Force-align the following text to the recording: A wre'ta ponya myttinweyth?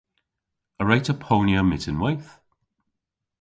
A 0.79 0.83
wre'ta 0.83 1.13
ponya 1.23 1.61
myttinweyth? 1.63 2.29